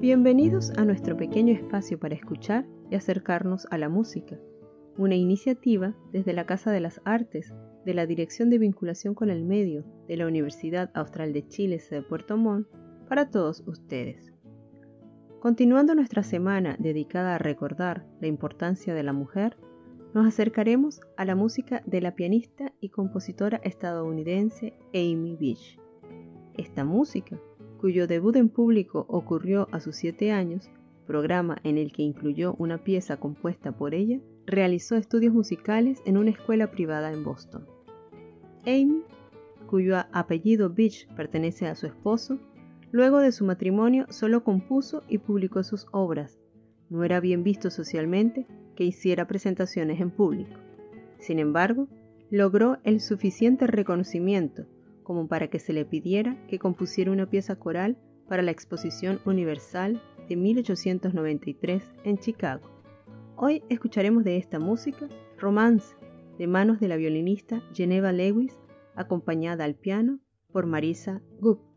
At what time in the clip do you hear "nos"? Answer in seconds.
20.14-20.26